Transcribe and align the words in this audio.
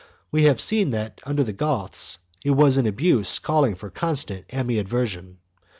We 0.31 0.45
have 0.45 0.59
seen 0.59 0.89
that 0.89 1.21
under 1.27 1.43
the 1.43 1.53
Goths 1.53 2.17
it 2.43 2.49
was 2.49 2.77
an 2.77 2.87
abuse 2.87 3.37
calling 3.37 3.75
for 3.75 3.91
constant 3.91 4.47
animadversion. 4.49 5.37